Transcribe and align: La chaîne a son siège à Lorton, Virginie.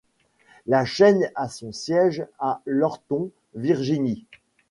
La 0.65 0.83
chaîne 0.83 1.29
a 1.35 1.47
son 1.47 1.71
siège 1.71 2.25
à 2.39 2.61
Lorton, 2.65 3.29
Virginie. 3.53 4.25